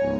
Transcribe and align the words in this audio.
Welcome 0.00 0.14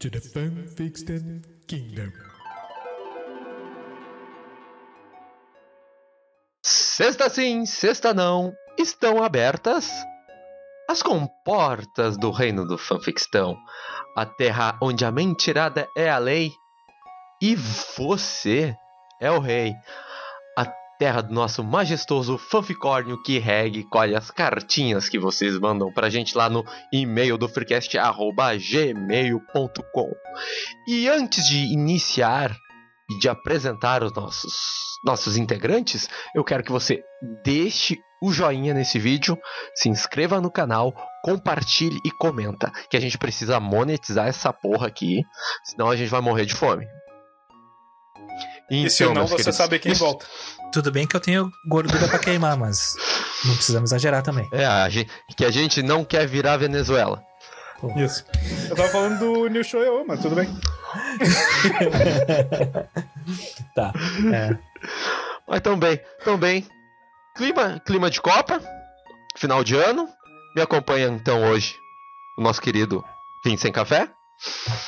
to 0.00 0.10
the 0.10 0.18
Fanfiction 0.18 1.44
Kingdom. 1.68 2.12
Sexta 6.64 7.30
sim, 7.30 7.64
sexta 7.66 8.12
não, 8.12 8.52
estão 8.76 9.22
abertas 9.22 10.04
as 10.94 11.02
comportas 11.02 12.16
do 12.16 12.30
reino 12.30 12.64
do 12.64 12.78
fanfictão, 12.78 13.58
a 14.16 14.24
terra 14.24 14.78
onde 14.80 15.04
a 15.04 15.10
mentirada 15.10 15.88
é 15.96 16.08
a 16.08 16.18
lei 16.18 16.52
e 17.42 17.56
você 17.56 18.76
é 19.20 19.28
o 19.28 19.40
rei. 19.40 19.74
A 20.56 20.64
terra 20.96 21.20
do 21.20 21.34
nosso 21.34 21.64
majestoso 21.64 22.38
fanficórnio 22.38 23.20
que 23.24 23.40
rega 23.40 23.76
e 23.76 23.82
colhe 23.82 24.14
as 24.14 24.30
cartinhas 24.30 25.08
que 25.08 25.18
vocês 25.18 25.58
mandam 25.58 25.92
pra 25.92 26.08
gente 26.08 26.38
lá 26.38 26.48
no 26.48 26.64
e-mail 26.92 27.36
do 27.36 27.48
freecast@gmail.com. 27.48 30.12
E 30.86 31.08
antes 31.08 31.48
de 31.48 31.72
iniciar 31.72 32.56
e 33.10 33.18
de 33.18 33.28
apresentar 33.28 34.04
os 34.04 34.14
nossos 34.14 34.84
nossos 35.04 35.36
integrantes, 35.36 36.08
eu 36.34 36.44
quero 36.44 36.62
que 36.62 36.72
você 36.72 37.02
deixe 37.44 37.98
o 38.24 38.32
joinha 38.32 38.72
nesse 38.72 38.98
vídeo, 38.98 39.36
se 39.74 39.88
inscreva 39.88 40.40
no 40.40 40.50
canal, 40.50 40.94
compartilhe 41.22 41.98
e 42.04 42.10
comenta, 42.10 42.70
que 42.90 42.96
a 42.96 43.00
gente 43.00 43.18
precisa 43.18 43.60
monetizar 43.60 44.26
essa 44.28 44.52
porra 44.52 44.86
aqui, 44.86 45.22
senão 45.64 45.90
a 45.90 45.96
gente 45.96 46.08
vai 46.08 46.20
morrer 46.20 46.46
de 46.46 46.54
fome. 46.54 46.86
E 48.70 48.88
se 48.88 49.02
Então, 49.04 49.14
não, 49.14 49.26
você 49.26 49.36
queridos, 49.36 49.56
sabe 49.56 49.78
quem 49.78 49.92
isso- 49.92 50.04
volta. 50.04 50.26
Tudo 50.72 50.90
bem 50.90 51.06
que 51.06 51.14
eu 51.14 51.20
tenho 51.20 51.50
gordura 51.68 52.08
pra 52.08 52.18
queimar, 52.18 52.56
mas 52.56 52.94
não 53.44 53.54
precisamos 53.54 53.90
exagerar 53.92 54.22
também. 54.22 54.48
É, 54.52 54.64
a 54.66 54.88
gente, 54.88 55.08
que 55.36 55.44
a 55.44 55.50
gente 55.50 55.82
não 55.82 56.04
quer 56.04 56.26
virar 56.26 56.56
Venezuela. 56.56 57.22
Isso. 57.96 58.24
Eu 58.70 58.74
tava 58.74 58.88
falando 58.88 59.18
do 59.18 59.46
New 59.48 59.62
Show 59.62 59.80
Eu, 59.82 60.04
mas 60.06 60.20
tudo 60.20 60.34
bem. 60.34 60.48
Tá. 63.74 63.92
É. 64.32 64.56
Mas 65.48 65.60
também, 65.60 66.00
também, 66.24 66.66
clima, 67.34 67.80
clima 67.84 68.10
de 68.10 68.20
Copa, 68.20 68.60
final 69.36 69.64
de 69.64 69.76
ano. 69.76 70.08
Me 70.54 70.62
acompanha 70.62 71.08
então 71.08 71.42
hoje 71.50 71.76
o 72.38 72.42
nosso 72.42 72.62
querido 72.62 73.04
Fim 73.42 73.56
Sem 73.56 73.72
Café. 73.72 74.08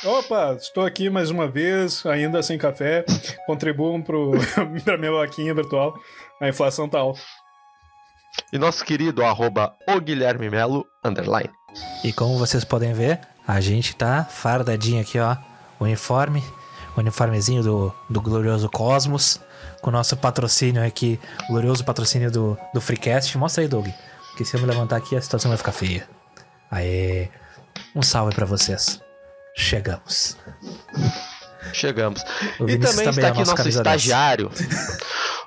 Opa, 0.03 0.53
estou 0.53 0.85
aqui 0.85 1.09
mais 1.09 1.29
uma 1.29 1.47
vez, 1.47 2.05
ainda 2.05 2.43
sem 2.43 2.57
café. 2.57 3.05
Contribuam 3.45 4.01
pro, 4.01 4.31
pra 4.83 4.97
minha 4.97 5.11
vaquinha 5.11 5.53
virtual. 5.53 5.93
A 6.39 6.47
inflação 6.47 6.87
tá 6.87 6.99
alta. 6.99 7.19
E 8.53 8.57
nosso 8.57 8.85
querido 8.85 9.23
arroba 9.23 9.73
o 9.87 9.99
Guilherme 9.99 10.49
Melo, 10.49 10.85
underline. 11.03 11.49
E 12.03 12.13
como 12.13 12.37
vocês 12.37 12.63
podem 12.63 12.93
ver, 12.93 13.19
a 13.47 13.59
gente 13.59 13.95
tá 13.95 14.25
fardadinho 14.25 15.01
aqui, 15.01 15.17
ó. 15.17 15.35
Uniforme, 15.79 16.43
uniformezinho 17.01 17.63
do, 17.63 17.93
do 18.09 18.21
glorioso 18.21 18.69
Cosmos. 18.69 19.39
Com 19.81 19.89
o 19.89 19.93
nosso 19.93 20.17
patrocínio 20.17 20.83
aqui, 20.85 21.19
glorioso 21.49 21.83
patrocínio 21.85 22.31
do, 22.31 22.57
do 22.73 22.81
Freecast. 22.81 23.37
Mostra 23.37 23.63
aí, 23.63 23.67
Doug. 23.67 23.87
Porque 24.29 24.43
se 24.45 24.55
eu 24.55 24.61
me 24.61 24.65
levantar 24.67 24.97
aqui, 24.97 25.15
a 25.15 25.21
situação 25.21 25.49
vai 25.49 25.57
ficar 25.57 25.71
feia. 25.71 26.07
Aê. 26.71 27.29
Um 27.95 28.01
salve 28.01 28.33
pra 28.35 28.45
vocês. 28.45 28.99
Chegamos. 29.55 30.37
Chegamos. 31.73 32.23
O 32.59 32.67
E 32.69 32.77
também 32.79 33.09
está 33.09 33.21
é 33.21 33.29
aqui 33.29 33.39
nosso 33.39 33.51
nosso 33.51 33.55
camisa 33.55 33.83
10. 33.83 33.95
estagiário. 34.01 34.51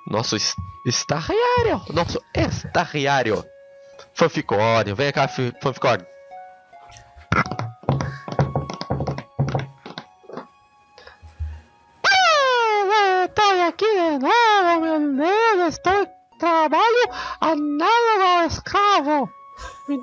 nosso 0.07 0.37
es- 0.37 0.55
estagiário. 0.87 1.81
Nosso 1.93 2.21
estagiário. 2.35 3.45
Fanficórnio. 4.15 4.95
Vem 4.97 5.13
cá, 5.13 5.27
fi- 5.29 5.53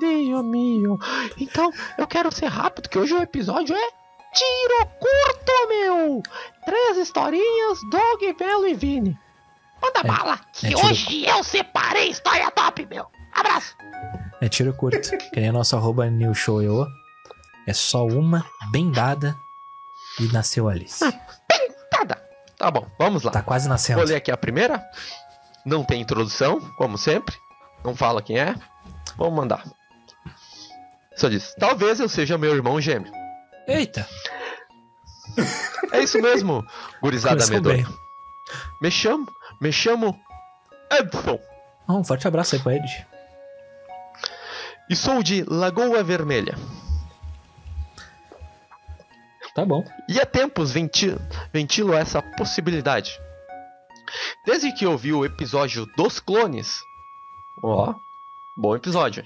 Meu 0.00 0.42
meu. 0.42 0.98
Então, 1.38 1.72
eu 1.96 2.06
quero 2.06 2.30
ser 2.32 2.46
rápido, 2.46 2.88
que 2.88 2.98
hoje 2.98 3.14
o 3.14 3.22
episódio 3.22 3.74
é 3.74 3.88
tiro 4.32 4.86
curto, 4.98 5.68
meu. 5.68 6.22
Três 6.64 6.96
historinhas, 6.98 7.78
Doug, 7.90 8.36
Belo 8.38 8.66
e 8.66 8.74
Vini. 8.74 9.18
Manda 9.80 10.02
bala, 10.02 10.40
que 10.52 10.72
é 10.72 10.76
hoje 10.76 11.24
eu 11.26 11.42
separei 11.44 12.10
história 12.10 12.50
top, 12.50 12.86
meu. 12.86 13.06
Abraço. 13.32 13.76
É 14.40 14.48
tiro 14.48 14.72
curto. 14.72 15.16
que 15.32 15.40
nem 15.40 15.52
nosso 15.52 15.76
arroba 15.76 16.08
New 16.10 16.34
Show 16.34 16.62
Eu. 16.62 16.86
É 17.66 17.72
só 17.72 18.06
uma, 18.06 18.44
bem 18.70 18.90
dada. 18.90 19.36
E 20.18 20.32
nasceu 20.32 20.68
Alice. 20.68 21.04
Tá, 21.90 22.16
tá 22.56 22.70
bom, 22.70 22.86
vamos 22.98 23.22
lá. 23.22 23.30
Tá 23.30 23.42
quase 23.42 23.68
nascendo. 23.68 24.00
Vou 24.00 24.08
ler 24.08 24.16
aqui 24.16 24.30
a 24.30 24.36
primeira. 24.36 24.84
Não 25.64 25.84
tem 25.84 26.00
introdução, 26.00 26.60
como 26.76 26.96
sempre. 26.96 27.36
Não 27.84 27.94
fala 27.94 28.22
quem 28.22 28.38
é. 28.38 28.54
Vamos 29.16 29.34
mandar. 29.34 29.64
Só 31.18 31.28
diz: 31.28 31.54
Talvez 31.58 32.00
eu 32.00 32.08
seja 32.08 32.38
meu 32.38 32.54
irmão 32.54 32.80
gêmeo. 32.80 33.12
Eita! 33.66 34.08
É 35.92 36.00
isso 36.00 36.20
mesmo, 36.22 36.64
gurizada 37.02 37.46
medonha. 37.48 37.86
Me 38.80 38.90
chamo, 38.90 39.26
me 39.60 39.70
chamo 39.72 40.18
Edson. 40.90 41.38
Ah, 41.86 41.94
Um 41.94 42.04
forte 42.04 42.26
abraço 42.26 42.54
aí 42.54 42.60
pro 42.62 42.72
Ed. 42.72 43.06
E 44.88 44.96
sou 44.96 45.22
de 45.22 45.44
Lagoa 45.44 46.02
Vermelha. 46.02 46.56
Tá 49.54 49.64
bom. 49.64 49.84
E 50.08 50.20
há 50.20 50.24
tempos 50.26 50.70
venti- 50.72 51.16
ventilo 51.52 51.92
essa 51.94 52.22
possibilidade. 52.22 53.18
Desde 54.46 54.72
que 54.72 54.86
eu 54.86 54.96
vi 54.96 55.12
o 55.12 55.24
episódio 55.24 55.84
dos 55.96 56.20
clones. 56.20 56.80
Ó, 57.62 57.94
bom 58.56 58.74
episódio. 58.76 59.24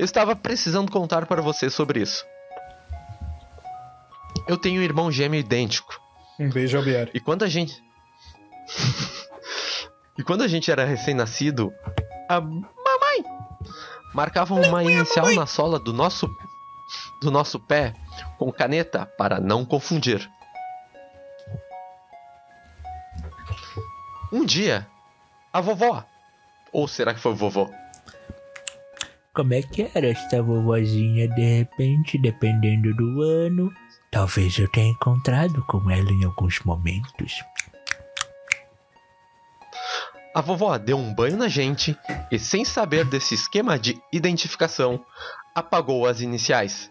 Eu 0.00 0.06
estava 0.06 0.34
precisando 0.34 0.90
contar 0.90 1.26
para 1.26 1.42
você 1.42 1.68
sobre 1.68 2.00
isso. 2.00 2.24
Eu 4.48 4.56
tenho 4.56 4.80
um 4.80 4.82
irmão 4.82 5.12
gêmeo 5.12 5.38
idêntico. 5.38 6.00
Um 6.38 6.48
beijo 6.48 6.78
ao 6.78 6.82
Bier. 6.82 7.10
E 7.12 7.20
quando 7.20 7.42
a 7.42 7.48
gente. 7.48 7.84
e 10.18 10.22
quando 10.22 10.40
a 10.40 10.48
gente 10.48 10.70
era 10.70 10.86
recém-nascido, 10.86 11.70
a 12.30 12.40
mamãe 12.40 13.24
marcava 14.14 14.54
uma 14.54 14.82
inicial 14.82 15.34
na 15.34 15.44
sola 15.44 15.78
do 15.78 15.92
nosso 15.92 16.26
do 17.20 17.30
nosso 17.30 17.60
pé 17.60 17.92
com 18.38 18.50
caneta 18.50 19.04
para 19.04 19.38
não 19.38 19.66
confundir. 19.66 20.26
Um 24.32 24.46
dia, 24.46 24.88
a 25.52 25.60
vovó, 25.60 26.02
ou 26.72 26.88
será 26.88 27.12
que 27.12 27.20
foi 27.20 27.32
o 27.32 27.36
vovô? 27.36 27.79
Como 29.32 29.54
é 29.54 29.62
que 29.62 29.88
era 29.94 30.08
esta 30.08 30.42
vovozinha 30.42 31.28
de 31.28 31.58
repente, 31.58 32.18
dependendo 32.18 32.92
do 32.96 33.22
ano? 33.22 33.72
Talvez 34.10 34.58
eu 34.58 34.66
tenha 34.68 34.90
encontrado 34.90 35.64
com 35.68 35.88
ela 35.88 36.10
em 36.10 36.24
alguns 36.24 36.58
momentos. 36.64 37.32
A 40.34 40.40
vovó 40.40 40.76
deu 40.78 40.96
um 40.98 41.14
banho 41.14 41.36
na 41.36 41.46
gente 41.46 41.96
e, 42.30 42.40
sem 42.40 42.64
saber 42.64 43.04
desse 43.04 43.34
esquema 43.34 43.78
de 43.78 44.00
identificação, 44.12 45.04
apagou 45.54 46.06
as 46.06 46.20
iniciais. 46.20 46.90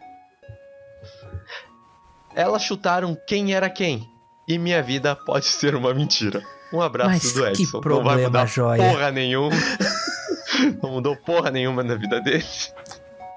Elas 2.34 2.64
chutaram 2.64 3.18
quem 3.28 3.54
era 3.54 3.70
quem, 3.70 4.10
e 4.48 4.58
minha 4.58 4.82
vida 4.82 5.14
pode 5.14 5.46
ser 5.46 5.76
uma 5.76 5.94
mentira. 5.94 6.42
Um 6.72 6.82
abraço 6.82 7.10
Mas 7.10 7.34
do 7.34 7.44
que 7.52 7.64
Edson. 7.64 7.78
Não 7.78 7.82
vai 7.82 7.82
problema, 7.82 8.22
mudar 8.22 8.46
joia. 8.46 8.84
porra 8.84 9.12
nenhuma. 9.12 9.56
Não 10.82 10.92
mudou 10.92 11.16
porra 11.16 11.50
nenhuma 11.52 11.84
na 11.84 11.96
vida 11.96 12.20
dele. 12.22 12.46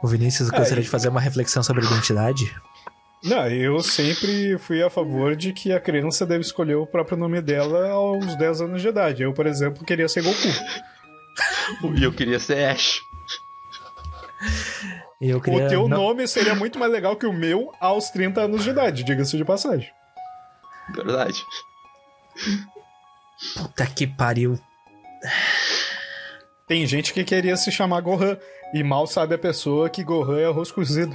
O 0.03 0.07
Vinícius 0.09 0.51
gostaria 0.51 0.83
de 0.83 0.89
fazer 0.89 1.09
uma 1.09 1.21
reflexão 1.21 1.63
sobre 1.63 1.85
identidade? 1.85 2.55
Não, 3.23 3.47
eu 3.49 3.81
sempre 3.83 4.59
fui 4.59 4.83
a 4.83 4.91
favor 4.91 5.37
de 5.37 5.53
que 5.53 5.73
a 5.73 5.79
criança 5.79 6.27
deve 6.27 6.41
escolher 6.41 6.75
o 6.75 6.87
próprio 6.87 7.17
nome 7.17 7.41
dela 7.41 7.89
aos 7.91 8.35
10 8.37 8.63
anos 8.63 8.83
de 8.83 8.89
idade. 8.89 9.23
Eu, 9.23 9.33
por 9.33 9.47
exemplo, 9.47 9.85
queria 9.85 10.09
ser 10.09 10.23
Goku. 10.23 10.37
E 11.97 12.03
eu 12.03 12.13
queria 12.13 12.39
ser 12.39 12.69
Ash. 12.69 13.01
Eu 15.21 15.41
queria. 15.41 15.67
O 15.67 15.69
teu 15.69 15.89
não- 15.89 15.97
nome 15.99 16.27
seria 16.27 16.55
muito 16.55 16.79
mais 16.79 16.91
legal 16.93 17.17
que 17.17 17.25
o 17.25 17.33
meu 17.33 17.73
aos 17.81 18.11
30 18.11 18.43
anos 18.43 18.65
de 18.65 18.71
idade, 18.71 19.05
diga-se 19.05 19.37
de 19.37 19.45
passagem. 19.45 19.89
Verdade. 20.95 21.41
Puta 23.57 23.87
que 23.87 24.07
pariu. 24.07 24.59
Tem 26.73 26.87
gente 26.87 27.13
que 27.13 27.23
queria 27.23 27.55
se 27.55 27.71
chamar 27.71 28.01
Gohan. 28.01 28.39
E 28.73 28.83
mal 28.83 29.07
sabe 29.07 29.35
a 29.35 29.39
pessoa 29.39 29.91
que 29.91 30.03
Gohan 30.03 30.41
é 30.41 30.47
arroz 30.47 30.73
cozido. 30.73 31.15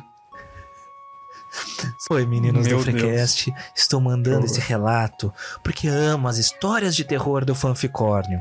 Oi, 2.12 2.28
meninos 2.28 2.68
Meu 2.68 2.78
do 2.78 2.84
Freecast. 2.84 3.52
Estou 3.76 4.00
mandando 4.00 4.46
esse 4.46 4.60
relato 4.60 5.34
porque 5.64 5.88
amo 5.88 6.28
as 6.28 6.38
histórias 6.38 6.96
de 6.96 7.04
terror 7.04 7.44
do 7.44 7.56
fanficórnio. 7.56 8.40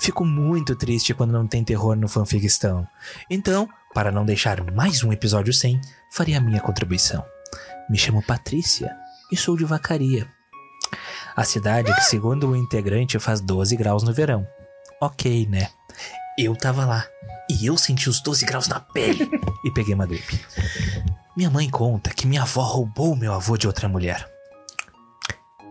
Fico 0.00 0.24
muito 0.24 0.74
triste 0.74 1.14
quando 1.14 1.30
não 1.30 1.46
tem 1.46 1.62
terror 1.62 1.94
no 1.94 2.08
fanficistão. 2.08 2.84
Então, 3.30 3.68
para 3.94 4.10
não 4.10 4.26
deixar 4.26 4.60
mais 4.72 5.04
um 5.04 5.12
episódio 5.12 5.52
sem, 5.52 5.80
faria 6.10 6.38
a 6.38 6.40
minha 6.40 6.60
contribuição. 6.60 7.24
Me 7.88 7.96
chamo 7.96 8.20
Patrícia 8.20 8.92
e 9.30 9.36
sou 9.36 9.56
de 9.56 9.64
Vacaria. 9.64 10.26
A 11.36 11.44
cidade 11.44 11.94
que, 11.94 12.00
segundo 12.00 12.50
o 12.50 12.56
integrante, 12.56 13.16
faz 13.20 13.40
12 13.40 13.76
graus 13.76 14.02
no 14.02 14.12
verão. 14.12 14.44
Ok, 15.00 15.46
né? 15.48 15.68
Eu 16.40 16.54
tava 16.54 16.86
lá 16.86 17.04
e 17.50 17.66
eu 17.66 17.76
senti 17.76 18.08
os 18.08 18.20
12 18.20 18.46
graus 18.46 18.68
na 18.68 18.78
pele 18.78 19.28
e 19.64 19.72
peguei 19.72 19.92
uma 19.92 20.06
gripe. 20.06 20.40
Minha 21.36 21.50
mãe 21.50 21.68
conta 21.68 22.10
que 22.10 22.28
minha 22.28 22.42
avó 22.42 22.62
roubou 22.62 23.16
meu 23.16 23.34
avô 23.34 23.56
de 23.56 23.66
outra 23.66 23.88
mulher. 23.88 24.24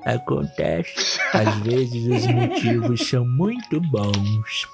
Acontece. 0.03 1.17
Às 1.31 1.55
vezes 1.59 2.05
os 2.05 2.27
motivos 2.27 3.07
são 3.07 3.25
muito 3.25 3.79
bons. 3.79 4.67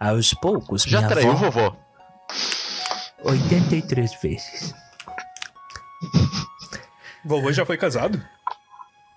Aos 0.00 0.32
poucos, 0.32 0.84
Já 0.84 0.98
minha 0.98 1.10
traiu 1.10 1.28
o 1.28 1.36
avó... 1.36 1.50
vovô. 1.50 1.76
83 3.22 4.14
vezes. 4.22 4.74
Vovô 7.22 7.52
já 7.52 7.66
foi 7.66 7.76
casado? 7.76 8.22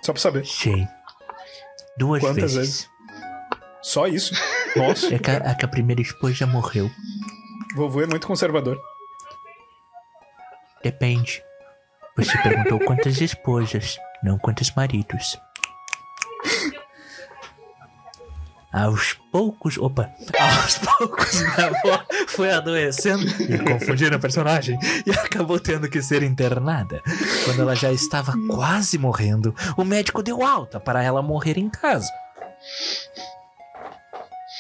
Só 0.02 0.12
pra 0.12 0.22
saber. 0.22 0.46
Sim. 0.46 0.86
Duas 1.98 2.22
Quantas 2.22 2.54
vezes. 2.54 2.90
Só 3.82 4.06
isso. 4.06 4.34
Nossa, 4.78 5.14
É 5.14 5.20
que 5.20 5.30
a, 5.32 5.38
a 5.38 5.56
que 5.56 5.66
a 5.66 5.68
primeira 5.68 6.02
esposa 6.02 6.34
já 6.34 6.48
morreu. 6.48 6.90
vovô 7.76 8.02
é 8.02 8.08
muito 8.08 8.28
conservador. 8.28 8.80
Depende. 10.84 11.42
Você 12.16 12.38
perguntou 12.40 12.80
quantas 12.80 13.20
esposas, 13.22 13.98
não 14.24 14.38
quantos 14.38 14.72
maridos. 14.76 15.38
Aos 18.72 19.14
poucos. 19.32 19.78
Opa! 19.78 20.10
Aos 20.40 20.78
poucos, 20.78 21.42
minha 21.42 21.68
avó 21.68 22.04
foi 22.28 22.52
adoecendo 22.52 23.26
e 23.42 23.58
confundindo 23.60 24.16
o 24.16 24.20
personagem 24.20 24.78
e 25.06 25.12
acabou 25.12 25.60
tendo 25.60 25.90
que 25.90 26.02
ser 26.02 26.22
internada. 26.22 27.02
Quando 27.46 27.62
ela 27.62 27.76
já 27.76 27.92
estava 27.92 28.34
quase 28.48 28.98
morrendo, 28.98 29.56
o 29.78 29.84
médico 29.84 30.22
deu 30.22 30.44
alta 30.46 30.80
para 30.80 31.02
ela 31.02 31.22
morrer 31.22 31.58
em 31.58 31.70
casa. 31.70 32.12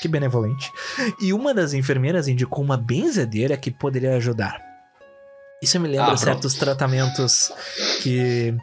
Que 0.02 0.08
benevolente. 0.08 0.72
E 1.20 1.34
uma 1.34 1.54
das 1.54 1.74
enfermeiras 1.74 2.28
indicou 2.28 2.64
uma 2.64 2.78
benzedeira 2.78 3.58
que 3.58 3.72
poderia 3.72 4.16
ajudar. 4.18 4.62
Isso 5.62 5.80
me 5.80 5.88
lembra 5.88 6.12
Ah, 6.14 6.18
certos 6.18 6.54
tratamentos 6.54 7.52
que 8.04 8.56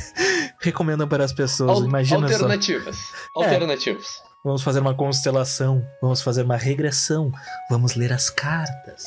recomendam 0.60 1.06
para 1.08 1.24
as 1.24 1.32
pessoas. 1.32 1.70
Al- 1.78 1.84
Imagina 1.84 2.26
só. 2.28 2.34
Alternativas. 2.34 2.96
É. 3.36 3.44
Alternativas. 3.44 4.06
Vamos 4.44 4.62
fazer 4.62 4.80
uma 4.80 4.92
constelação, 4.94 5.86
vamos 6.00 6.20
fazer 6.20 6.42
uma 6.42 6.56
regressão, 6.56 7.30
vamos 7.70 7.94
ler 7.94 8.12
as 8.12 8.28
cartas. 8.28 9.04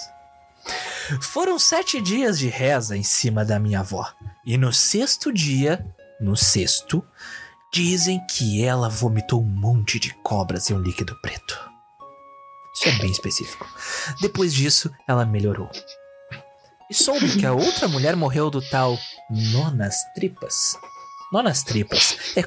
Foram 1.21 1.59
sete 1.59 2.01
dias 2.01 2.39
de 2.39 2.47
reza 2.47 2.95
em 2.95 3.03
cima 3.03 3.43
da 3.43 3.59
minha 3.59 3.81
avó. 3.81 4.09
E 4.45 4.57
no 4.57 4.71
sexto 4.71 5.33
dia, 5.33 5.85
no 6.21 6.37
sexto, 6.37 7.03
dizem 7.75 8.25
que 8.25 8.63
ela 8.63 8.87
vomitou 8.87 9.41
um 9.41 9.45
monte 9.45 9.99
de 9.99 10.13
cobras 10.23 10.69
e 10.69 10.73
um 10.73 10.79
líquido 10.79 11.13
preto. 11.21 11.69
Isso 12.73 12.87
é 12.87 12.91
bem 12.99 13.11
específico. 13.11 13.67
Depois 14.21 14.53
disso, 14.53 14.89
ela 15.05 15.25
melhorou. 15.25 15.69
E 16.89 16.93
soube 16.93 17.37
que 17.37 17.45
a 17.45 17.51
outra 17.51 17.89
mulher 17.89 18.15
morreu 18.15 18.49
do 18.49 18.61
tal 18.69 18.97
Nonas 19.29 19.95
Tripas. 20.13 20.77
Nonas 21.33 21.63
Tripas 21.63 22.17
é. 22.37 22.45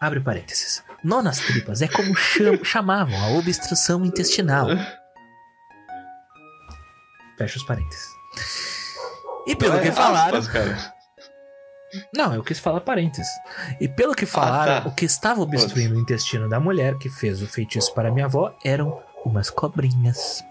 Abre 0.00 0.20
parênteses. 0.20 0.84
Nonas 1.02 1.38
tripas 1.38 1.82
é 1.82 1.88
como 1.88 2.14
cham- 2.14 2.62
chamavam 2.64 3.18
a 3.20 3.30
obstrução 3.38 4.04
intestinal. 4.04 4.68
Fecha 7.36 7.56
os 7.58 7.64
parênteses. 7.64 8.06
E 9.46 9.56
pelo 9.56 9.80
que 9.80 9.88
É 9.88 9.92
falaram. 9.92 10.38
aspas. 10.38 10.92
Não, 12.14 12.34
eu 12.34 12.42
quis 12.42 12.58
falar 12.58 12.80
parênteses. 12.80 13.28
E 13.80 13.88
pelo 13.88 14.14
que 14.14 14.26
falaram, 14.26 14.82
tá. 14.82 14.88
o 14.88 14.92
que 14.94 15.04
estava 15.04 15.40
obstruindo 15.40 15.94
o 15.96 16.00
intestino 16.00 16.48
da 16.48 16.58
mulher 16.60 16.96
que 16.98 17.08
fez 17.08 17.42
o 17.42 17.46
feitiço 17.46 17.92
para 17.94 18.10
minha 18.10 18.26
avó 18.26 18.54
eram 18.64 19.00
umas 19.24 19.50
cobrinhas. 19.50 20.44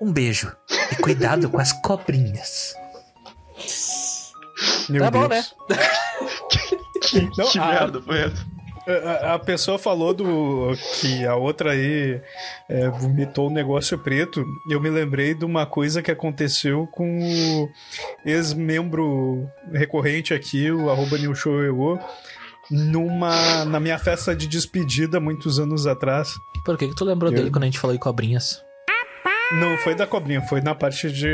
Um 0.00 0.12
beijo. 0.12 0.54
E 0.92 0.96
cuidado 0.96 1.48
com 1.48 1.58
as 1.58 1.72
cobrinhas. 1.80 2.74
Meu 4.88 5.02
Tá 5.02 5.10
bom, 5.10 5.28
Deus. 5.28 5.54
Não, 7.38 7.48
que 7.50 7.58
a- 7.58 7.66
merda 7.68 8.02
foi 8.02 8.20
essa? 8.22 8.53
A, 8.86 9.34
a 9.34 9.38
pessoa 9.38 9.78
falou 9.78 10.12
do 10.12 10.72
que 11.00 11.24
a 11.26 11.34
outra 11.36 11.72
aí 11.72 12.20
é, 12.68 12.88
vomitou 12.88 13.48
um 13.48 13.52
negócio 13.52 13.98
preto. 13.98 14.44
Eu 14.68 14.80
me 14.80 14.90
lembrei 14.90 15.32
de 15.34 15.44
uma 15.44 15.64
coisa 15.64 16.02
que 16.02 16.10
aconteceu 16.10 16.86
com 16.92 17.18
o 17.20 17.68
ex-membro 18.26 19.48
recorrente 19.72 20.34
aqui, 20.34 20.70
o 20.70 20.90
arroba 20.90 21.16
newshoweo, 21.16 21.98
numa 22.70 23.64
na 23.64 23.80
minha 23.80 23.98
festa 23.98 24.34
de 24.36 24.46
despedida 24.46 25.18
muitos 25.18 25.58
anos 25.58 25.86
atrás. 25.86 26.34
Por 26.64 26.76
que, 26.76 26.88
que 26.88 26.94
tu 26.94 27.04
lembrou 27.04 27.30
Eu- 27.32 27.36
dele 27.36 27.50
quando 27.50 27.62
a 27.64 27.66
gente 27.66 27.78
falou 27.78 27.94
em 27.96 27.98
cobrinhas? 27.98 28.62
Não 29.52 29.76
foi 29.78 29.94
da 29.94 30.06
cobrinha, 30.06 30.40
foi 30.42 30.60
na 30.62 30.74
parte 30.74 31.12
de 31.12 31.28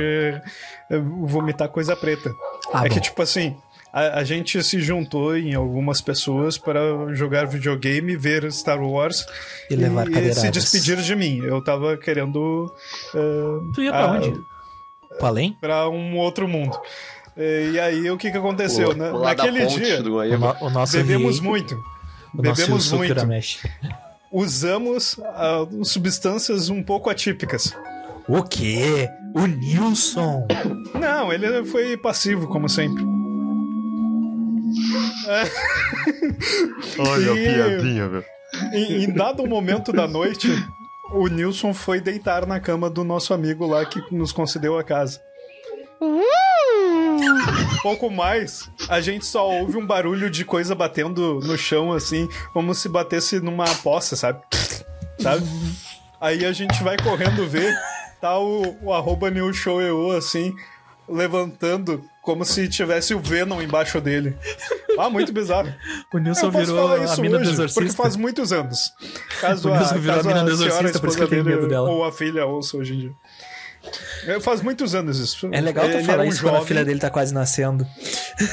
é, 0.91 0.99
vomitar 0.99 1.69
coisa 1.69 1.97
preta. 1.97 2.31
Ah, 2.73 2.85
é 2.85 2.88
bom. 2.88 2.94
que, 2.94 3.00
tipo 3.00 3.23
assim, 3.23 3.56
a, 3.92 4.20
a 4.20 4.25
gente 4.25 4.62
se 4.62 4.81
juntou 4.81 5.37
em 5.37 5.54
algumas 5.54 6.00
pessoas 6.00 6.56
para 6.56 6.81
jogar 7.14 7.46
videogame, 7.46 8.16
ver 8.16 8.50
Star 8.52 8.81
Wars 8.82 9.26
E 9.70 9.75
levar 9.76 10.08
e, 10.08 10.32
se 10.34 10.50
despedir 10.50 10.96
de 10.98 11.14
mim. 11.16 11.38
Eu 11.44 11.62
tava 11.62 11.96
querendo 11.96 12.72
eh, 13.14 13.72
Tu 13.75 13.82
ia 13.82 13.90
pra 13.90 14.00
Ah, 14.04 14.12
onde? 14.12 14.40
Pro 15.19 15.26
além? 15.26 15.56
pra 15.60 15.88
um 15.88 16.16
outro 16.16 16.46
mundo. 16.48 16.78
E 17.37 17.78
aí, 17.81 18.10
o 18.10 18.19
que 18.19 18.31
que 18.31 18.37
aconteceu? 18.37 18.94
né? 18.94 19.10
Pular 19.10 19.34
da 19.34 19.44
Naquele 19.44 19.66
dia, 19.66 20.02
do 20.02 20.16
O, 20.16 20.66
o 20.66 20.70
nosso 20.70 20.96
bebemos 20.96 21.40
muito. 21.40 21.75
o 22.34 22.42
nosso 22.42 22.60
Bebemos 22.60 22.92
muito. 22.92 23.14
Usamos 24.32 25.19
ah, 25.25 25.66
substâncias 25.82 26.69
um 26.69 26.82
pouco 26.82 27.10
atípicas. 27.10 27.75
O 28.28 28.42
quê? 28.44 29.09
O 29.35 29.47
Nilson? 29.47 30.47
Não, 30.94 31.32
ele 31.32 31.64
foi 31.64 31.97
passivo, 31.97 32.47
como 32.47 32.68
sempre. 32.68 33.02
Olha 36.99 37.33
a 37.33 37.35
piadinha, 37.35 38.09
velho. 38.09 38.25
Em, 38.73 39.05
em 39.05 39.12
dado 39.12 39.47
momento 39.47 39.93
da 39.93 40.09
noite, 40.09 40.49
o 41.12 41.29
Nilson 41.29 41.73
foi 41.73 42.00
deitar 42.00 42.47
na 42.47 42.61
cama 42.61 42.91
do 42.91 43.05
nosso 43.05 43.33
amigo 43.35 43.67
lá 43.67 43.85
que 43.85 44.03
nos 44.15 44.33
concedeu 44.33 44.79
a 44.79 44.85
casa. 44.85 45.21
Pouco 47.83 48.11
mais, 48.11 48.69
a 48.89 49.00
gente 49.00 49.25
só 49.25 49.49
ouve 49.49 49.79
um 49.79 49.87
barulho 49.87 50.29
de 50.29 50.45
coisa 50.45 50.75
batendo 50.75 51.41
no 51.41 51.57
chão, 51.57 51.93
assim, 51.93 52.29
como 52.53 52.75
se 52.75 52.89
batesse 52.89 53.41
numa 53.41 53.65
poça, 53.77 54.17
sabe? 54.17 54.41
Sabe? 55.19 55.47
Aí 56.21 56.45
a 56.45 56.53
gente 56.53 56.83
vai 56.83 56.99
correndo 56.99 57.49
ver, 57.49 57.75
tá 58.21 58.39
o, 58.39 58.77
o 58.83 58.93
arroba 58.93 59.31
newshoweo, 59.31 60.11
assim, 60.11 60.55
levantando, 61.09 62.05
como 62.23 62.45
se 62.45 62.69
tivesse 62.69 63.15
o 63.15 63.21
Venom 63.21 63.61
embaixo 63.62 64.00
dele. 64.00 64.37
Ah, 64.99 65.09
muito 65.11 65.33
bizarro. 65.33 65.73
O 66.12 66.19
Nilson 66.19 66.47
Eu 66.47 66.53
posso 66.53 66.67
virou 66.67 66.89
a 66.89 67.17
mina 67.17 67.37
do 67.39 67.43
hoje, 67.43 67.50
exorcista. 67.53 67.81
porque 67.81 67.97
faz 67.97 68.17
muitos 68.17 68.53
anos. 68.53 68.91
Caso 69.41 69.69
O 69.71 69.73
a, 69.75 69.79
Nilson 69.79 69.99
virou 69.99 70.17
caso 70.17 70.29
a 70.29 70.33
mina 70.35 70.45
do 70.45 70.57
senhora, 70.57 70.71
exorcista, 70.75 70.99
por 71.00 71.09
isso 71.09 71.17
que 71.19 71.23
eu 71.25 71.29
tenho 71.29 71.45
dele, 71.45 71.57
medo 71.57 71.69
dela. 71.69 71.89
Ou 71.91 72.05
a 72.05 72.12
filha 72.12 72.45
ouça 72.47 72.77
hoje 72.77 72.95
em 72.95 72.99
dia. 72.99 73.12
É, 74.27 74.39
Faz 74.41 74.61
muitos 74.61 74.95
anos 74.95 75.19
isso. 75.19 75.49
É 75.53 75.61
legal 75.61 75.87
tu 75.89 75.93
ele 75.93 76.05
falar 76.05 76.25
um 76.25 76.27
isso 76.27 76.43
quando 76.43 76.49
a 76.50 76.59
jovem, 76.59 76.69
filha 76.69 76.85
dele 76.85 77.00
tá 77.00 77.09
quase 77.09 77.33
nascendo. 77.33 77.87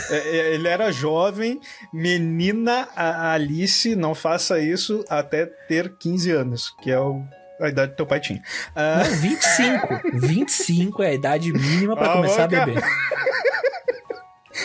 é, 0.09 0.15
é, 0.15 0.53
Ele 0.55 0.67
era 0.67 0.89
jovem, 0.91 1.59
menina 1.91 2.87
a 2.95 3.33
Alice, 3.33 3.93
não 3.95 4.15
faça 4.15 4.59
isso 4.59 5.03
até 5.09 5.45
ter 5.67 5.97
15 5.97 6.31
anos, 6.31 6.73
que 6.81 6.89
é 6.91 6.99
o- 6.99 7.21
a 7.59 7.67
idade 7.69 7.91
que 7.91 7.97
teu 7.97 8.05
pai 8.05 8.19
tinha. 8.21 8.41
Ah, 8.75 9.03
Não, 9.03 9.15
25. 9.17 9.87
25 10.13 11.03
é 11.03 11.07
a 11.09 11.13
idade 11.13 11.51
mínima 11.51 11.97
pra 11.97 12.11
Ah, 12.11 12.13
começar 12.13 12.45
a 12.45 12.47
cara. 12.47 12.65
beber. 12.67 12.83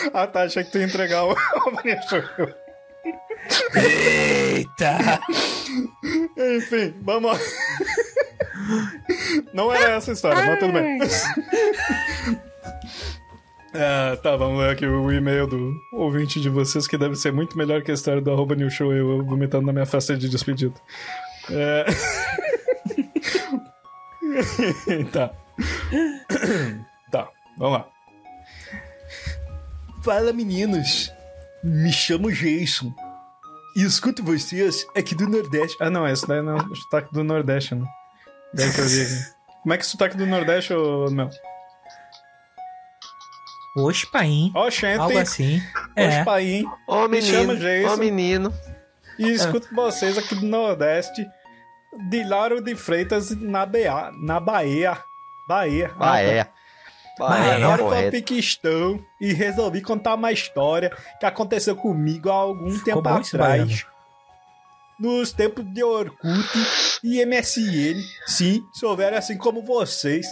ah, 0.13 0.27
tá, 0.27 0.43
achei 0.43 0.63
que 0.63 0.71
tu 0.71 0.77
ia 0.77 0.85
entregar 0.85 1.23
o. 1.25 1.31
o- 1.33 2.63
Eita! 3.75 5.19
Enfim, 6.37 6.93
vamos 7.01 7.31
lá. 7.31 7.39
Não 9.53 9.73
era 9.73 9.95
essa 9.95 10.11
a 10.11 10.13
história, 10.13 10.45
mas 10.45 10.59
tudo 10.59 10.73
bem. 10.73 10.99
Ah, 13.75 14.15
tá, 14.21 14.35
vamos 14.35 14.61
ler 14.61 14.69
aqui 14.69 14.85
o 14.85 15.11
e-mail 15.11 15.47
do 15.47 15.73
ouvinte 15.93 16.39
de 16.39 16.47
vocês, 16.47 16.87
que 16.87 16.95
deve 16.95 17.15
ser 17.15 17.33
muito 17.33 17.57
melhor 17.57 17.81
que 17.81 17.89
a 17.89 17.93
história 17.95 18.21
do 18.21 18.31
arroba 18.31 18.53
New 18.53 18.69
Show 18.69 18.93
eu 18.93 19.25
vomitando 19.25 19.65
na 19.65 19.73
minha 19.73 19.85
festa 19.87 20.15
de 20.15 20.29
despedida. 20.29 20.75
É... 21.49 21.83
tá. 25.11 25.31
tá, 27.11 27.29
vamos 27.57 27.79
lá. 27.79 27.92
Fala 30.03 30.33
meninos, 30.33 31.13
me 31.63 31.89
chamo 31.93 32.29
Jason. 32.29 32.93
E 33.73 33.83
escuto 33.83 34.21
vocês 34.21 34.85
aqui 34.95 35.15
do 35.15 35.29
Nordeste. 35.29 35.77
Ah, 35.79 35.89
não, 35.89 36.05
esse 36.05 36.27
daí 36.27 36.41
não 36.41 36.57
é 36.57 36.61
o 36.61 36.75
sotaque 36.75 37.13
do 37.13 37.23
Nordeste, 37.23 37.73
né? 37.73 37.87
Daí 38.53 38.69
que 38.73 38.81
eu 38.81 38.85
vi 38.85 39.01
aqui. 39.01 39.33
Como 39.63 39.73
é 39.73 39.77
que 39.77 39.83
é 39.83 39.85
o 39.85 39.89
sotaque 39.89 40.17
do 40.17 40.25
Nordeste, 40.25 40.73
ô 40.73 41.09
meu? 41.09 41.29
Oxe, 43.77 44.05
paim. 44.11 44.51
Ó, 44.53 44.69
gente. 44.69 44.99
Algo 44.99 45.17
assim. 45.17 45.61
É. 45.95 46.21
pai, 46.25 46.65
Ô 46.85 47.07
Me 47.07 47.21
chama 47.21 47.53
menino, 47.53 47.59
Jason. 47.61 47.93
ô 47.93 47.97
menino. 47.97 48.53
E 49.17 49.29
escuto 49.31 49.73
vocês 49.73 50.17
aqui 50.17 50.35
do 50.35 50.45
Nordeste, 50.45 51.25
de 52.09 52.23
Lauro 52.25 52.61
de 52.61 52.75
Freitas, 52.75 53.31
na, 53.31 53.65
Bea, 53.65 54.11
na 54.21 54.41
Bahia. 54.41 54.97
Bahia. 55.47 55.91
Ah, 55.97 56.21
é. 56.21 56.49
Bahia, 57.19 57.59
não, 57.59 57.73
Agora 57.73 57.83
correto. 57.83 58.17
fanficistão 58.17 58.99
e 59.21 59.33
resolvi 59.33 59.81
contar 59.81 60.15
uma 60.15 60.31
história 60.31 60.91
que 61.19 61.25
aconteceu 61.25 61.75
comigo 61.75 62.29
há 62.29 62.33
algum 62.33 62.79
tempo 62.79 63.01
bom 63.01 63.19
esse 63.19 63.35
atrás. 63.35 63.85
Nos 64.99 65.31
tempos 65.31 65.65
de 65.73 65.83
Orkut 65.83 66.49
e 67.03 67.23
MSN, 67.25 68.01
sim, 68.25 68.63
souberam 68.73 69.17
assim 69.17 69.37
como 69.37 69.61
vocês. 69.63 70.25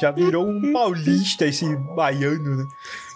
Já 0.00 0.10
virou 0.10 0.46
um 0.46 0.70
paulista 0.72 1.46
esse 1.46 1.76
baiano, 1.94 2.56
né? 2.56 2.64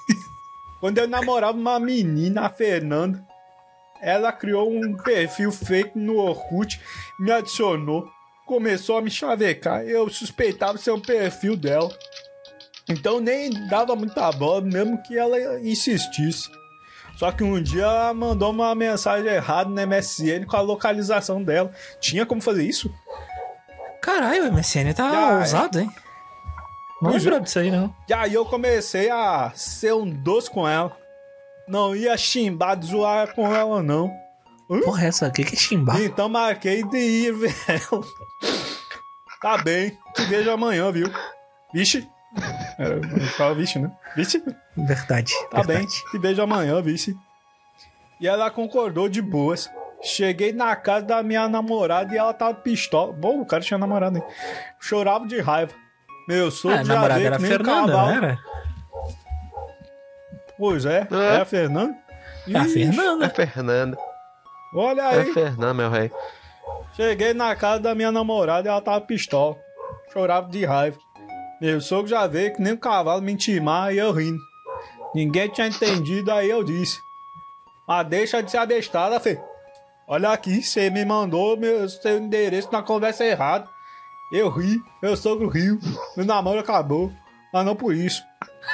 Quando 0.80 0.98
eu 0.98 1.08
namorava 1.08 1.56
uma 1.56 1.80
menina, 1.80 2.42
a 2.42 2.50
Fernanda, 2.50 3.24
ela 4.02 4.32
criou 4.32 4.70
um 4.70 4.96
perfil 4.96 5.50
fake 5.50 5.98
no 5.98 6.18
Orkut, 6.18 6.78
me 7.18 7.32
adicionou, 7.32 8.06
começou 8.44 8.98
a 8.98 9.02
me 9.02 9.10
chavecar. 9.10 9.82
Eu 9.82 10.10
suspeitava 10.10 10.76
ser 10.76 10.90
um 10.90 11.00
perfil 11.00 11.56
dela. 11.56 11.88
Então 12.88 13.18
nem 13.20 13.50
dava 13.68 13.96
muita 13.96 14.30
bola, 14.32 14.60
mesmo 14.60 15.02
que 15.02 15.16
ela 15.16 15.38
insistisse. 15.60 16.50
Só 17.16 17.30
que 17.30 17.44
um 17.44 17.62
dia 17.62 17.82
ela 17.84 18.12
mandou 18.12 18.50
uma 18.50 18.74
mensagem 18.74 19.26
errada 19.30 19.70
no 19.70 19.86
MSN 19.86 20.44
com 20.46 20.56
a 20.56 20.60
localização 20.60 21.42
dela. 21.42 21.70
Tinha 22.00 22.26
como 22.26 22.40
fazer 22.42 22.64
isso? 22.64 22.92
Caralho, 24.02 24.48
o 24.50 24.52
MSN 24.52 24.92
tá 24.94 25.08
Ah, 25.10 25.32
é. 25.32 25.38
ousado, 25.38 25.80
hein? 25.80 25.90
Não 27.00 27.10
Pois 27.12 27.22
lembrou 27.22 27.40
disso 27.40 27.58
aí, 27.58 27.70
não. 27.70 27.94
E 28.08 28.12
aí 28.12 28.34
eu 28.34 28.44
comecei 28.44 29.10
a 29.10 29.52
ser 29.54 29.94
um 29.94 30.08
doce 30.10 30.50
com 30.50 30.68
ela. 30.68 30.96
Não 31.68 31.94
ia 31.96 32.16
chimbar, 32.16 32.76
de 32.76 32.86
zoar 32.86 33.34
com 33.34 33.54
ela, 33.54 33.82
não. 33.82 34.12
Porra, 34.84 35.06
essa 35.06 35.26
aqui 35.26 35.44
que 35.44 35.54
é 35.54 35.58
chimbar. 35.58 36.00
Então 36.02 36.28
marquei 36.28 36.82
de 36.82 36.98
ir 36.98 37.32
ver 37.32 37.54
ela. 37.68 38.04
Tá 39.40 39.58
bem, 39.58 39.96
te 40.14 40.22
vejo 40.24 40.50
amanhã, 40.50 40.90
viu? 40.90 41.10
Vixe. 41.72 42.06
Eu 42.78 43.20
falo 43.36 43.54
vixe, 43.54 43.78
né? 43.78 43.90
Vixe. 44.16 44.42
Verdade. 44.76 45.32
Tá 45.50 45.58
verdade. 45.62 45.78
bem, 45.78 45.86
te 46.10 46.18
vejo 46.18 46.42
amanhã, 46.42 46.80
vice. 46.82 47.16
E 48.20 48.26
ela 48.28 48.50
concordou 48.50 49.08
de 49.08 49.20
boas. 49.22 49.70
Cheguei 50.02 50.52
na 50.52 50.74
casa 50.76 51.04
da 51.06 51.22
minha 51.22 51.48
namorada 51.48 52.14
e 52.14 52.18
ela 52.18 52.34
tava 52.34 52.54
pistola. 52.54 53.12
Bom, 53.12 53.40
o 53.40 53.46
cara 53.46 53.62
tinha 53.62 53.78
namorado, 53.78 54.18
hein? 54.18 54.24
Chorava 54.78 55.26
de 55.26 55.40
raiva. 55.40 55.72
Meu, 56.28 56.50
sou 56.50 56.70
Ah, 56.70 56.74
a 56.80 56.82
de 56.82 56.88
namorada 56.88 57.14
areia 57.14 57.26
era 57.28 57.36
a 57.36 57.38
nem 57.38 57.50
Fernanda, 57.50 57.92
cavalo. 57.92 58.08
não 58.08 58.16
era? 58.16 58.38
Pois 60.58 60.84
é, 60.86 61.06
É. 61.10 61.36
é 61.36 61.40
a 61.40 61.44
Fernanda. 61.44 61.94
É 62.48 62.58
a 62.58 62.62
Ixi, 62.64 62.82
É 62.82 62.86
Fernanda. 62.92 63.30
Fernanda. 63.30 63.98
Olha 64.74 65.00
É 65.02 65.20
aí. 65.20 65.32
Fernanda, 65.32 65.74
meu 65.74 65.90
rei. 65.90 66.10
Cheguei 66.94 67.34
na 67.34 67.54
casa 67.56 67.80
da 67.80 67.94
minha 67.94 68.12
namorada 68.12 68.68
e 68.68 68.70
ela 68.70 68.80
tava 68.80 69.00
pistola. 69.00 69.56
Chorava 70.12 70.48
de 70.48 70.64
raiva. 70.64 70.98
Meu 71.60 71.80
sogro 71.80 72.08
já 72.08 72.26
veio 72.26 72.54
que 72.54 72.62
nem 72.62 72.72
um 72.72 72.76
cavalo 72.76 73.22
me 73.22 73.32
intimar 73.32 73.94
e 73.94 73.98
eu 73.98 74.12
rindo. 74.12 74.40
Ninguém 75.14 75.48
tinha 75.48 75.68
entendido, 75.68 76.30
aí 76.32 76.50
eu 76.50 76.64
disse. 76.64 77.00
Mas 77.86 78.06
deixa 78.08 78.42
de 78.42 78.50
ser 78.50 78.58
abestada, 78.58 79.20
Fê. 79.20 79.40
Olha 80.06 80.30
aqui, 80.30 80.62
você 80.62 80.90
me 80.90 81.04
mandou 81.04 81.56
meu, 81.56 81.88
seu 81.88 82.18
endereço 82.18 82.70
na 82.72 82.82
conversa 82.82 83.24
errada. 83.24 83.68
Eu 84.32 84.48
ri, 84.50 84.82
meu 85.02 85.16
sogro 85.16 85.48
riu, 85.48 85.78
meu 86.16 86.26
namoro 86.26 86.60
acabou. 86.60 87.12
Mas 87.52 87.64
não 87.64 87.76
por 87.76 87.94
isso. 87.94 88.22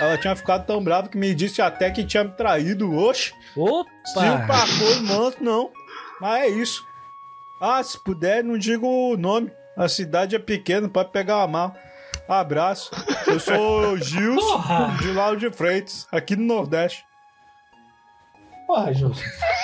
Ela 0.00 0.16
tinha 0.16 0.34
ficado 0.34 0.64
tão 0.64 0.82
brava 0.82 1.08
que 1.08 1.18
me 1.18 1.34
disse 1.34 1.60
até 1.60 1.90
que 1.90 2.04
tinha 2.04 2.24
me 2.24 2.30
traído. 2.30 2.96
Oxe, 2.96 3.34
se 3.52 3.58
o 3.58 3.80
Opa! 3.80 4.66
manso, 5.02 5.36
não. 5.42 5.70
Mas 6.20 6.42
é 6.42 6.48
isso. 6.48 6.86
Ah, 7.60 7.82
se 7.82 8.02
puder, 8.02 8.42
não 8.42 8.56
digo 8.56 8.86
o 8.86 9.16
nome. 9.18 9.52
A 9.76 9.86
cidade 9.88 10.34
é 10.34 10.38
pequena, 10.38 10.88
pode 10.88 11.10
pegar 11.10 11.42
a 11.42 11.46
mal. 11.46 11.74
Abraço. 12.32 12.90
Eu 13.26 13.40
sou 13.40 13.92
o 13.92 13.96
Gils 13.98 14.36
Porra! 14.42 14.96
de 15.00 15.10
Lauro 15.12 15.36
de 15.38 15.50
Freitas, 15.50 16.06
aqui 16.12 16.36
no 16.36 16.44
Nordeste. 16.44 17.04
Porra, 18.66 18.92
Júlio. 18.94 19.16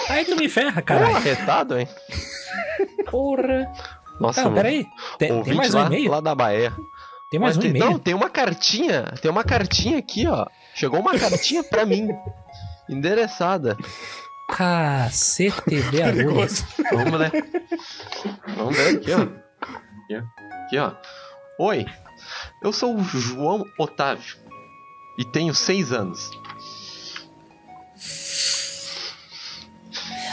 Aí 0.09 0.25
tu 0.25 0.37
me 0.37 0.49
ferra, 0.49 0.83
caralho. 0.83 1.17
arretado, 1.17 1.79
hein? 1.79 1.89
Porra. 3.11 3.71
Nossa, 4.21 4.43
mano. 4.45 4.57
peraí. 4.57 4.87
Tem, 5.19 5.43
tem 5.43 5.55
mais 5.55 5.75
um 5.75 5.79
lá, 5.79 5.87
e-mail? 5.87 6.11
lá 6.11 6.21
da 6.21 6.35
Bahia. 6.35 6.73
Tem 7.31 7.39
mais 7.41 7.57
Mas 7.57 7.59
um 7.59 7.61
tem- 7.61 7.71
e-mail? 7.71 7.91
Não, 7.93 7.99
tem 7.99 8.15
uma 8.15 8.31
cartinha. 8.31 9.03
Tem 9.21 9.31
uma 9.31 9.45
cartinha 9.45 9.99
aqui, 9.99 10.27
ó. 10.27 10.47
Chegou 10.75 11.01
uma 11.01 11.19
cartinha 11.19 11.63
pra 11.63 11.85
mim. 11.85 12.09
Endereçada. 12.89 13.77
Cacete 14.49 15.81
de 15.91 16.03
agulha. 16.03 16.47
Vamos 16.93 17.21
ler. 17.21 17.33
Vamos 18.57 18.77
ver 18.77 18.97
aqui, 18.97 19.11
ó. 19.13 20.17
Aqui, 20.65 20.79
ó. 20.79 20.93
Oi, 21.59 21.87
eu 22.63 22.71
sou 22.71 22.95
o 22.95 23.03
João 23.03 23.65
Otávio 23.79 24.37
e 25.17 25.25
tenho 25.25 25.55
seis 25.55 25.91
anos. 25.91 26.31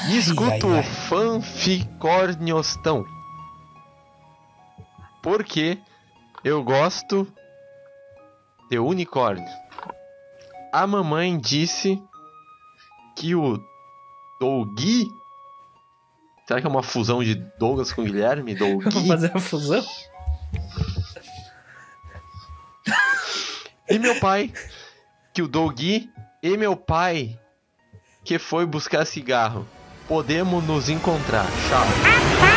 E 0.10 0.18
escuto 0.18 0.68
ai, 0.68 0.80
ai. 0.80 0.84
fanficorniostão. 0.84 3.06
Porque 5.22 5.77
eu 6.44 6.62
gosto 6.62 7.25
de 8.70 8.77
unicórnio. 8.77 9.48
A 10.74 10.86
mamãe 10.86 11.38
disse 11.38 12.03
que 13.15 13.34
o 13.34 13.58
Dougi 14.42 15.10
Será 16.46 16.60
que 16.60 16.68
é 16.68 16.70
uma 16.70 16.84
fusão 16.84 17.24
de 17.24 17.36
Douglas 17.58 17.94
com 17.94 18.03
Guilherme? 18.03 18.56
Vamos 18.60 18.84
Dougui? 18.84 19.08
fazer 19.08 19.32
a 19.34 19.39
fusão? 19.39 19.82
E 23.89 23.99
meu 23.99 24.19
pai, 24.19 24.51
que 25.33 25.41
o 25.41 25.47
Dougui 25.47 26.09
e 26.41 26.55
meu 26.57 26.75
pai, 26.75 27.37
que 28.23 28.39
foi 28.39 28.65
buscar 28.65 29.05
cigarro. 29.05 29.67
Podemos 30.07 30.63
nos 30.63 30.89
encontrar. 30.89 31.51
Tchau. 31.57 32.52